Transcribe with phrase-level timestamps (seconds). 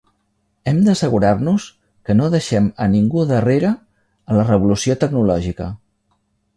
[0.69, 1.67] Hem d'assegurar-nos
[2.09, 5.75] que no deixem a ningú darrere a la revolució tecnològica.